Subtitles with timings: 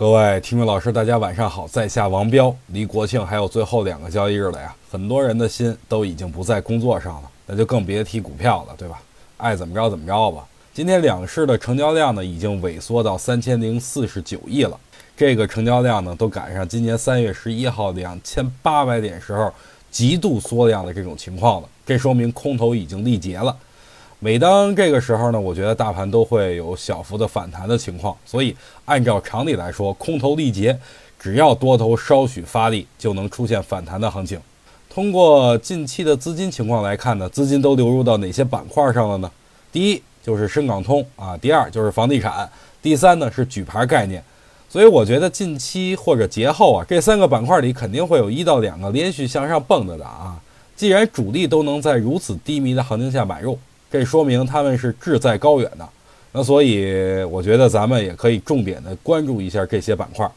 [0.00, 2.56] 各位听众老师，大家晚上好，在下王彪。
[2.68, 8.98] 离国庆还有最后两个交易日了呀，很多人的心都已经不在工作上了，那就更别提股票了，对吧？
[9.36, 10.42] 爱怎么着怎么着吧。
[10.72, 14.80] 今天两市的成交量呢，已经萎缩到三千零四十九亿了。
[15.14, 19.52] 这个成交量呢，都赶上今年三月十一号两千八百点时候
[19.90, 21.68] 极度缩量的这种情况了。
[21.84, 23.54] 这说明空头已经力竭了。
[24.22, 28.14] 每当这个时候呢，我觉得大盘都会有小幅的反弹的情况。
[28.26, 28.54] 所以
[28.84, 30.78] 按照常理来说，空头力竭，
[31.18, 34.38] 只要多头稍许发力，就能出现反弹的行情。
[34.90, 39.30] 通过近期的资金情况来看呢，资金都流入到哪些板块上了呢？
[39.72, 42.46] 第一就是深港通啊，第二就是房地产，
[42.82, 44.22] 第三呢是举牌概念。
[44.68, 50.38] 所以我觉得近期或者节后啊，这三个板块里肯定会有一到两个连续向上蹦跶的啊。
[50.76, 53.58] 既然主力都能在如此低迷的行情下买入，
[53.90, 55.88] 这说明他们是志在高远的。
[56.32, 60.30] 那所以我觉得咱们也可以重点的关注一下这些板块。